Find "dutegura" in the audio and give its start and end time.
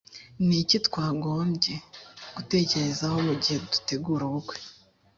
3.71-4.23